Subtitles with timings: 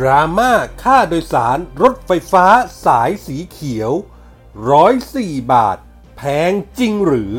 [0.00, 0.52] ดราม่า
[0.82, 2.46] ค่าโดยสารรถไฟฟ้า
[2.84, 3.92] สายสีเขียว
[4.72, 5.78] 104 บาท
[6.16, 7.32] แพงจริงหรือ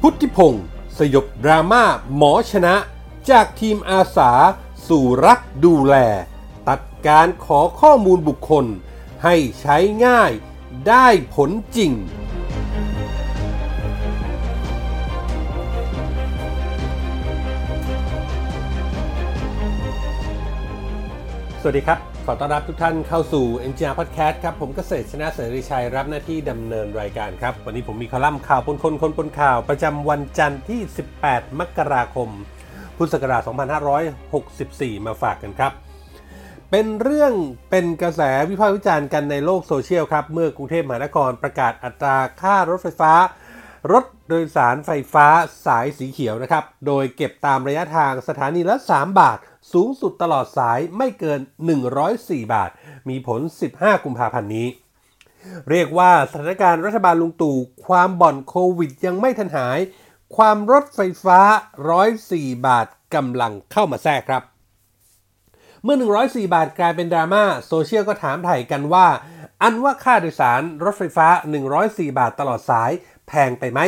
[0.00, 0.66] พุทธิพงศ์
[0.98, 1.84] สยบดราม่า
[2.16, 2.74] หมอชนะ
[3.30, 4.32] จากทีมอาสา
[4.86, 5.94] สู่รักดูแล
[6.68, 8.66] ตัดการขอข้อมูลบุคคล
[9.24, 9.76] ให้ใช้
[10.06, 10.32] ง่าย
[10.88, 11.92] ได้ผลจริง
[21.68, 30.80] สวัสดีครับ ขอต้อนรับทุกท่านเข้าสู่ NGR Podcast ครับ ผมเกษตรชนะเสรีชัยรับหน้าที่ดำเนินรายการครับ วันนี้ผมมีคอลัมน์ข่าวปนคนคนปนข่าว ประจำวันจันทร์ที่
[31.20, 32.28] 18 มกราคม
[32.96, 33.42] พุทธศักราช
[34.44, 35.72] 2564 มาฝากกันครับ
[36.70, 37.32] เป็นเรื่อง
[37.70, 43.12] เป็นกระแสวิพากษ์วิจารณ์กันในโลกโซเชียลครับ เมื่อกรุงเทพมหานครประกาศอัตราค่ารถไฟฟ้า
[43.92, 45.26] รถโดยสารไฟฟ้า
[45.66, 49.38] สายสีเขียวนะครับ โดยเก็บตามระยะทางสถานีละ 3 บาท
[49.72, 51.40] สูงสุดตลอดสายไม่เกิน
[51.96, 52.70] 104 บาท
[53.08, 53.40] มีผล
[53.72, 54.68] 15 กุมภาพันธ์นี้
[55.70, 59.78] เรียกว่าสถานการณ์รัฐบาลลุงตู่ ความบ่อนโควิดยังไม่ทันหาย
[60.36, 61.40] ความรถไฟฟ้า
[62.04, 64.42] 104 บาทกำลังเข้ามาแทรกครับ
[65.82, 69.06] เมื่อ 104 บาทกลายเป็นดราม่าโซเชียลก็ถามไถ่กันว่า
[69.62, 71.28] อันว่าค่าโดยสารรถไฟฟ้า
[71.72, 72.90] 104 บาทตลอดสาย
[73.28, 73.80] แพงไปไหม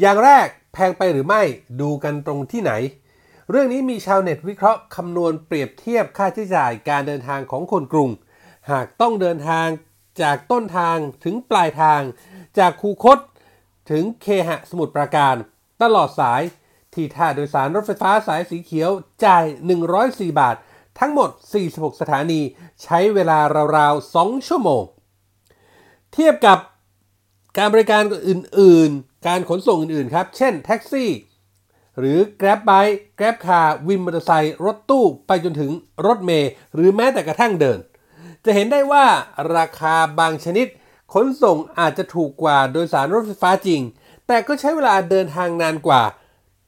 [0.00, 1.42] อย่างแรกแพงไปหรือไม่
[1.80, 2.72] ดูกันตรงที่ไหน
[3.50, 8.10] เรื่องนี้มีชาวเน็ตวิเคราะห์คำนวณเปรียบเทียบค่าใช้จ่ายการเดินทางของคนกรุง
[8.70, 9.66] หากต้องเดินทาง
[10.22, 12.00] จากต้นทางถึงปลายทาง
[12.58, 13.18] จากคูคต
[13.90, 15.34] ถึงเคหะสมุทรปราการ
[15.82, 16.42] ตลอดสาย
[16.94, 18.90] ที่ท่าโดยสารรถไฟฟ้าสายสีเขียว
[19.24, 19.44] จ่าย
[19.92, 20.56] 104 บาท
[20.98, 21.30] ทั้งหมด
[21.66, 22.40] 46 สถานี
[22.82, 23.38] ใช้เวลา
[23.76, 24.82] ราวๆ 2 ชั่วโมง
[26.12, 26.58] เทียบกับ
[27.58, 31.10] การบริการอื่นๆ การขนส่งอื่นๆ ครับ เช่นแท็กซี่
[31.98, 35.70] หรือ Grab Bike Grab Car วินมอเตอร์ไซค์รถตู้ไปจนถึง
[36.06, 37.78] รถเมล์หรือแม้แต่กระทั่งเดิน
[38.44, 39.04] จะเห็นได้ว่า
[39.56, 40.66] ราคาบางชนิด
[41.14, 43.80] ขนส่งอาจจะถูกกว่าโดยสารรถไฟฟ้าจริง
[44.26, 46.02] แต่ก็ใช้เวลาเดินทางนานกว่า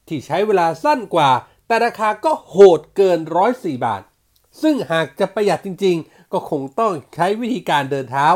[0.07, 1.29] ที่ใช้เวลาสั้นกว่า
[1.67, 3.19] แต่ราคาก็โหดเกิน
[3.51, 4.01] 104 บาท
[4.61, 8.27] ซึ่งหากจะประหยัดจริง ๆ ก็คงต้องใช้วิธีการเดินเท้า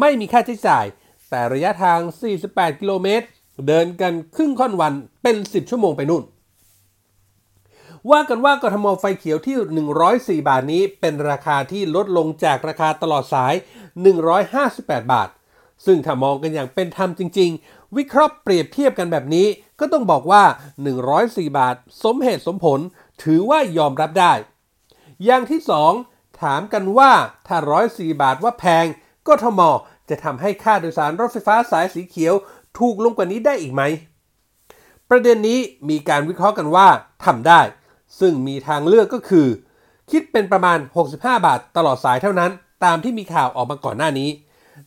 [0.00, 0.84] ไม่มีค่าใช้จ่าย
[1.30, 1.98] แต่ระยะทาง
[2.40, 3.26] 48 กิโลเมตร
[3.68, 4.92] เดินกันครึ่งค่อนวัน
[5.22, 6.22] เป็น 10 ชั่วโมงไปนู่น
[8.10, 9.56] ว่ากันว่ากทมไฟเขียวที่
[10.42, 13.54] 104 บาทนี้เป็นราคาที่ลดลงจากราคาตลอดสาย
[14.32, 15.28] 158 บาท
[15.86, 19.46] ซึ่งถ้ามองกันอย่างเป็นธรรมจริง ๆ วิเคราะห์เปรียบเทียบกันแบบนี้
[19.80, 20.42] ก็ต้องบอกว่า
[21.00, 21.74] 104 บาท
[22.04, 22.80] สมเหตุสมผล
[23.22, 24.32] ถือว่ายอมรับได้
[25.24, 25.60] อย่างที่
[26.00, 27.12] 2 ถามกันว่า
[27.46, 27.56] ถ้า
[27.90, 28.86] 104 บาทว่าแพง
[29.26, 29.60] กทม
[30.08, 32.34] จะทำให้ค่าโดยสารรถไฟฟ้าสายสีเขียว
[32.78, 33.82] ถูกลงกว่านี้ได้อีกไหม
[35.10, 35.58] ประเด็นนี้
[35.88, 36.86] มีการวิเคราะห์กันว่า
[37.24, 37.60] ทำได้
[38.20, 39.46] ซึ่งมีทางเลือกก็คือ
[40.10, 40.78] คิดเป็นประมาณ
[41.12, 42.50] 65 บาทตลอดสายเท่านั้น
[42.84, 44.30] ตามที่มีข่าวออกมาก่อนหน้านี้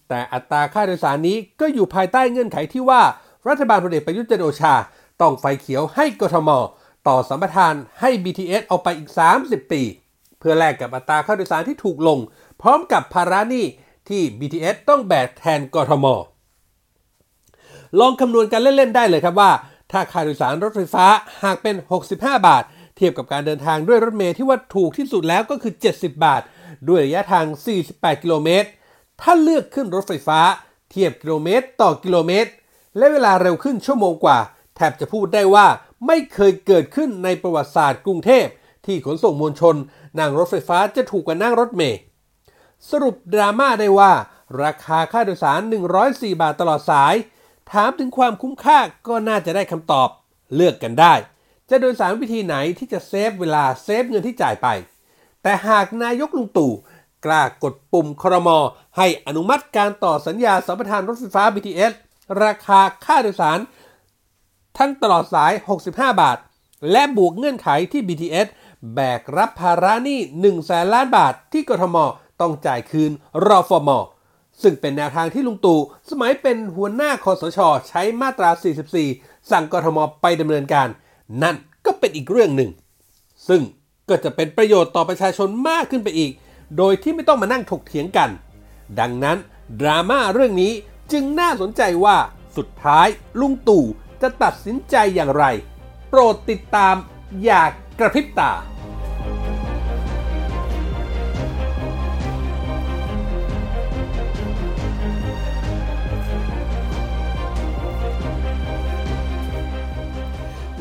[0.10, 3.02] แต่อัตราค่าโดยสารนี้ก็อยู่ภายใต้เงื่อนไขที่ว่า
[3.48, 4.74] รัฐบาลพลเอกประยุทธ์จันโอชา
[5.22, 6.50] ต้องไฟเขียวให้กทม
[7.08, 9.10] ต่อสัมปทานให้ BTS เอาไปอีก
[9.42, 9.82] 30 ปี
[10.40, 12.20] เพื่อแลกกับอัตราค่าโดยสารที่ถูกลง
[12.62, 13.66] พร้อมกับภาระหนี้
[14.10, 16.06] ที่ BTS ต้องแบกแทนกทม
[18.00, 19.52] ลองคำนวณกันเล่น ๆ ได้เลยครับว่า
[19.92, 21.06] ถ้าค่าโดยสารรถไฟฟ้า
[21.44, 21.76] หากเป็น
[22.10, 22.16] 65
[22.48, 22.64] บาท
[23.00, 26.42] เทียบกับการเดินทางด้วยรถเมล์ที่ว่าถูกที่สุดแล้วก็คือ 70 บาท
[26.90, 27.46] ด้วยระยะทาง
[27.86, 28.68] 48 กิโลเมตร
[29.22, 30.40] ถ้าเลือกขึ้นรถไฟฟ้า
[30.92, 32.52] เทียบกิโลเมตรต่อกิโลเมตร
[32.98, 34.40] และเวลาเร็วขึ้นชั่วโมงกว่า
[34.76, 35.68] แทบจะพูดได้ว่า
[36.08, 38.46] ไม่เคยเกิดขึ้นในประวัติศาสตร์กรุงเทพ
[38.86, 39.76] ที่ขนส่งมวลชน
[40.20, 42.00] นั่งรถไฟฟ้าจะถูกกว่านั่งรถเมล์
[42.90, 44.12] สรุปดราม่าได้ว่า
[44.64, 45.60] ราคาค่าโดยสาร
[46.02, 47.16] 104 บาทตลอดสาย
[47.72, 50.10] ถามถึงความคุ้มค่าก็น่าจะได้คำตอบ
[50.56, 51.14] เลือกกันได้
[51.70, 54.68] จะโดยสารวิธีไหนที่จะเซฟเวลาเซฟเงินที่จ่ายไป
[55.44, 56.74] แต่หากนายกลุงตู่
[57.26, 58.50] กล้ากดปุ่มครม
[58.98, 61.94] ให้อนุมัติการต่อสัญญาสัมปทานรถไฟฟ้า BTS
[62.44, 63.60] ราคาค่าโดยสาร
[64.78, 65.54] ทั้งตลอดสาย
[65.86, 66.38] 65 บาท
[66.92, 68.48] และบวกเงื่อนไขที่ BTS
[68.94, 71.98] แบกรับภาระหนี้1แสนล้านบาทที่กทม
[72.42, 73.12] ต้องจ่ายคืน
[73.46, 73.90] รอฟอม
[74.62, 75.80] ซึ่งเป็นแนวทางที่ลุงตู่
[76.10, 78.50] สมัยเป็นหัวหน้าคอสช ใช้มาตรา
[79.00, 80.88] 44 สั่งกทมไปดำเนินการ
[81.44, 81.56] นั่น
[81.86, 82.70] ก็เป็นอีกเรื่องหนึ่ง
[83.48, 83.62] ซึ่ง
[84.10, 86.32] ก็จะเป็นประโยชน์ต่อประชาชนมากขึ้นไปอีก
[86.78, 88.30] โดยที่ไม่ต้องมานั่งถกเถียงกัน
[89.00, 89.38] ดังนั้น
[89.82, 90.74] ดราม่าเรื่องนี้
[91.12, 92.18] จึงน่าสนใจว่า
[92.58, 93.08] สุดท้าย
[93.40, 93.86] ลุงตู่
[94.22, 95.46] จะตัดสินใจอย่างไร
[96.10, 96.96] โปรดติดตาม
[97.44, 98.52] อย่ากะพริบตา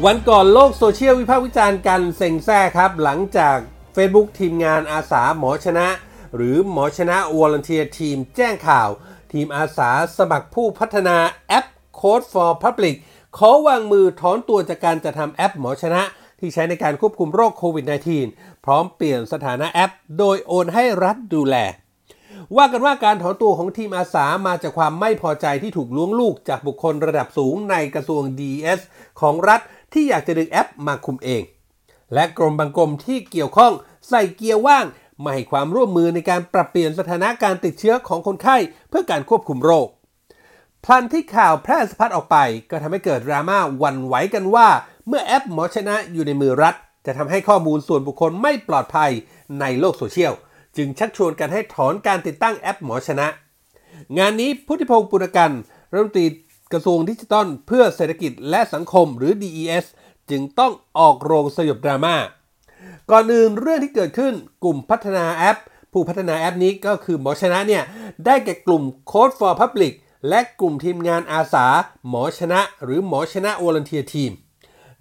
[0.06, 3.56] วันก่อนโลกโซเชียลวิพากษ์วิจารณ์กันเซ็งแซ่ครับ หลังจาก
[3.95, 5.87] Facebook ทีมงานอาสาหมอชนะ
[6.35, 8.89] หรือหมอชนะ Volunteer Team แจ้งข่าว
[9.33, 11.17] ทีมอาสาสมัครผู้พัฒนา
[11.49, 11.67] แอป
[12.00, 12.97] Code for Public
[13.39, 16.03] ขอวางมือถอนตัวจากการจะทำแอปหมอชนะ
[16.41, 17.85] ที่ใช้ในการควบคุมโรคโควิด
[18.25, 21.56] -19 พร้อมเปลี่ยนสถานะแอป โดยโอนให้รัฐดูแล
[22.56, 28.81] ว่ากันว่าการถอนตัวของทีมอาสามาจากความไม่พอใจที่ถูกล้วงลูกจากบุคคลระดับสูงในกระทรวง DS
[29.21, 29.61] ของรัฐ
[29.93, 31.43] ที่อยากจะดึงแอปมาคุมเอง
[32.14, 33.73] และกรมบางกรมที่เกี่ยวข้อง
[34.08, 34.85] ใส่เกียร์ว่าง
[35.25, 38.56] ม่ให้ความร่วมมือในการปรับเปลี่ยนสถานะการติดเชื้อของคนไข้
[38.88, 39.88] เพื่อการควบคุมโรค
[40.85, 42.37] พลันที่ข่าวแพร่สะพัดออกไป
[42.70, 44.69] ก็ทำให้เกิดดราม่าวันไหวกันว่า
[45.06, 46.75] เมื่อแอปหมอชนะอยู่ในมือรัฐ
[47.06, 49.11] จะทำให้ข้อมูลส่วนบุคคลไม่ปลอดภัย
[49.61, 50.32] ในโลกโซเชียล
[50.76, 53.26] จึงชักชวนกันให้ถอนการติดตั้งแอปหมอชนะ
[54.19, 55.50] งานนี้พุทธิพงศ์ปุณกัน
[55.90, 56.26] รัฐมนตรี
[56.73, 59.85] กระทรวงดิจิทัลเพื่อเศรษฐกิจและสังคมหรือ DES
[60.31, 62.17] จึงต้องออกโรงสยบดราม่า
[63.11, 64.35] ก่อนอื่นเรื่องที่เกิดขึ้น
[64.65, 65.59] กลุ่มพัฒนาแอป
[65.93, 67.82] ผู้พัฒนาแอปนี้ก็คือหมอชนะเนี่ย
[68.26, 69.93] ได้แก่กลุ่ม Code for Public
[70.29, 71.67] และกลุ่มทีมงานอาสา
[72.09, 74.32] หมอชนะ หรือหมอชนะ Volunteer Team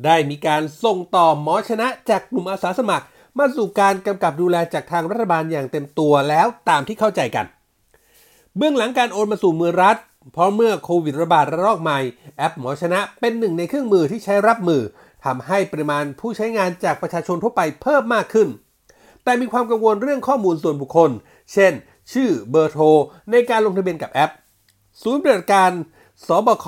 [0.06, 3.06] ได้มีการส่งต่อหมอชนะจากกลุ่มอาสาสมัคร
[3.38, 7.46] มาสู่การกำกับดูแลจากทางรัฐบาลอย่างเต็มตัวแล้วตามที่เข้าใจกัน
[8.58, 9.98] เบื้องหลังการโอนมาสู่มือรัฐ
[10.34, 12.00] เพราะเมื่อโควิดระบาดระลอกใหม่
[12.38, 14.82] แอปหมอชนะเป็นหนึ่งในเครื่องมือที่ใช้รับมือ
[15.26, 18.48] ทำให้ปริมาณผู้ใช้งานจากประชาชนทั่วไปเพิ่มมากขึ้น
[19.24, 21.12] แต่มีความกังวลเรื่องข้อมูลส่วนบุคคล
[21.54, 21.74] เช่น
[22.14, 22.86] ชื่อเบอร์โทร
[23.32, 24.32] ในการลงทะเบียนกับแอป
[25.04, 25.72] ศูนย์บัติการ
[26.28, 26.68] สบค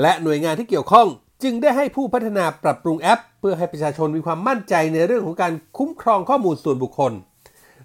[0.00, 1.06] และหน่วยงานที่เกี่ยวข้อง
[1.42, 7.12] จึงได้ให้ผู้พัฒนาปรับปรุงแอป เพื่อให้ประชาชนมีความมั่นใจในเรื่องของการคุ้มครองข้อมูลส่วนบุคคล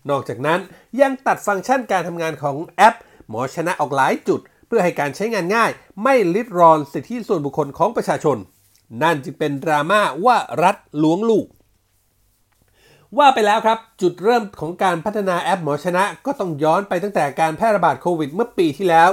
[0.09, 0.59] นอกจากนั้น
[1.01, 2.95] ยังตัดฟังก์ชันการทำงานของแอป
[3.29, 5.71] หมอชนะออกหลายจุด เพื่อให้การใช้งานง่าย
[6.03, 8.37] ไม่ลิดรอนสิทธิส่วนบุคคลของประชาชน
[9.01, 11.47] นั่นจึงเป็นดราม่าว่ารัฐล้วงลูก
[13.17, 19.09] ว่าไปแล้วครับ จุดเริ่มของการพัฒนาแอปหมอชนะ ก็ต้องย้อนไปตั้งแต่การแพร่ระบาดโควิดเมื่อปีที่แล้ว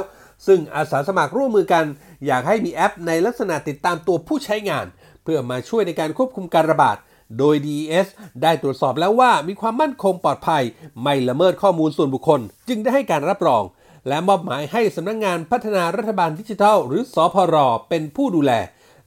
[0.47, 1.85] ซึ่งอาสาสมัครร่วมมือกัน
[2.27, 4.87] อยากให้มีแอปในลักษณะติดตามตัวผู้ใช้งาน
[5.23, 6.97] เพื่อมาช่วยในการควบคุมการระบาด
[7.39, 8.07] โดย DES
[8.43, 10.63] ได้ตรวจสอบแล้วว่ามีความมั่นคงปลอดภัย
[11.03, 13.63] ไม่ละเมิดข้อมูลส่วนบุคคล จึงได้ให้การรับรอง
[14.09, 17.57] และมอบหมายให้สำนักงงานพัฒนารัฐบาลดิจิทัล หรือสอพร
[17.89, 18.53] เป็นผู้ดูแล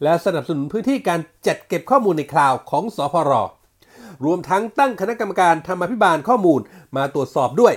[0.04, 3.34] และสนับสนุนพื้นที่การจัดเก็บข้อมูลในคลาวด์ของสพร
[4.26, 6.62] รวมทั้งตั้งคณะกรรมการธรรมาภิบาลข้อมูล
[6.96, 7.74] มาตรวจสอบด้วย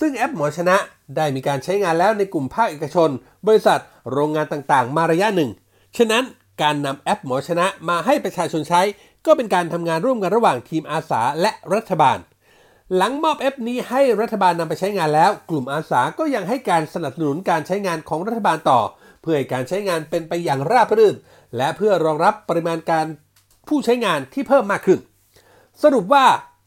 [0.00, 0.76] ซึ่งแอปหมอชนะ
[1.16, 3.10] ได้มีการใช้งานแล้วในกลุ่มภาคเอกชน
[3.46, 3.80] บริษัท
[4.12, 5.50] โรงงานต่างๆ มาระยะหนึ่ง
[5.96, 6.24] ฉะนั้น
[6.62, 8.82] การนำแอปหมอชนะมาให้ประชาชนใช้
[9.26, 12.18] ก็เป็นการทำงานร่วมกันระหว่างทีมอาสาและรัฐบาล
[12.96, 18.80] หลังมอบแอปนี้ให้รัฐบาลนำไปใช้งานแล้ว กลุ่มอาสาก็ยังให้การสนับสนุนการใช้งานของรัฐบาลต่อ
[19.22, 21.14] เพื่อให้การใช้งานเป็นไปอย่างราบรื่น
[21.56, 23.06] และเพื่อรองรับปริมาณการ
[23.68, 24.98] ผู้ใช้งานที่เพิ่มมากขึ้น
[25.82, 26.26] สรุปว่า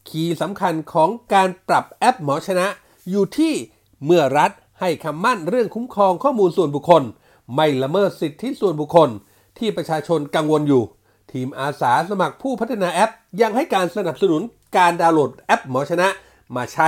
[0.10, 2.68] คีย์สำคัญของการปรับแอปหมอชนะ
[3.10, 3.54] อยู่ที่
[4.06, 7.04] เมื่อรัฐให้คำมั่นเรื่องคุ้มครองข้อมูลส่วนบุคคล
[7.56, 9.10] ไม่ละเมิดสิทธิส่วนบุคคล
[9.60, 10.84] ที่ประชาชนกังวลอยู่
[11.36, 13.12] ทีมอาสาสมัครผู้พัฒนาแอป
[13.42, 14.42] ยังให้การสนับสนุน
[14.78, 16.08] การดาวน์โหลดแอปหมอชนะ
[16.56, 16.88] มาใช้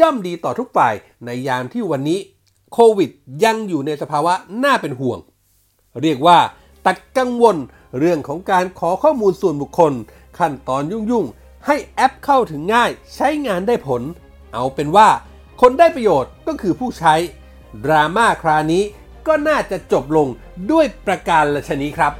[0.00, 0.94] ย่อมดีต่อทุกฝ่าย
[1.24, 2.18] ในยามที่วันนี้
[2.72, 3.10] โควิด
[3.44, 5.18] ยังอยู่ในสภาวะน่าเป็นห่วง
[6.02, 6.38] เรียกว่า
[6.86, 7.56] ตัดกังวล
[7.98, 9.92] เรื่องของการขอข้อมูลส่วนบุคคล
[10.38, 14.02] ขั้นตอนยุ่งๆ ให้แอปเข้าถึงง่ายใช้งานได้ผล
[14.54, 15.08] เอาเป็นว่า
[15.60, 17.14] คนได้ประโยชน์ก็คือผู้ใช้
[17.84, 18.82] ดราม่าคราวนี้
[19.26, 20.28] ก็น่าจะจบลง
[20.70, 22.14] ด้วยประการละชนี้ครับ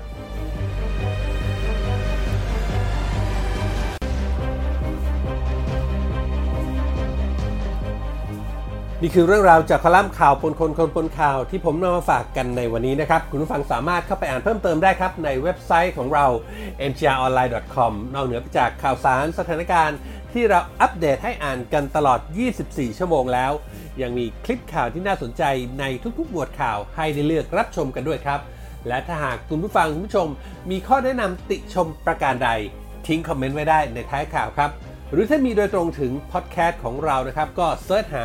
[9.03, 16.27] นี่คือเรื่องราวจากคอลัมน์ข่าวปนคนคนปนข่าวที่ผมนำมาฝากกันในวันนี้นะครับ คุณผู้ฟังสามารถเข้าไปอ่านเพิ่มเติมได้ครับในเว็บไซต์ของเรา
[16.91, 19.99] mgronline.com นอกเหนือจากข่าวสารสถานการณ์
[20.33, 22.21] ที่เราอัปเดตให้อ่านกันตลอด
[22.59, 23.53] 24 ชั่วโมงแล้ว
[24.03, 25.43] ยังมีคลิปข่าวที่น่าสนใจ
[25.81, 25.85] ใน
[26.19, 28.41] ทุกๆหมวดข่าวให้ได้เลือกรับชมกันด้วยครับ
[28.89, 30.29] และถ้าหากคุณผู้ฟังคุณผู้ชม
[30.71, 32.51] มีข้อแนะนำติชมประการใด
[33.07, 34.73] ทิ้งคอมเมนต์ไว้ได้ในท้ายข่าวครับ
[35.13, 38.25] หรือถ้ามีโดยตรงถึงพอดแคสต์ของเรานะครับก็ search หา